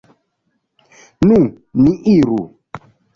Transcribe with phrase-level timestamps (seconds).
[1.27, 1.37] Nu,
[1.83, 2.39] ni iru.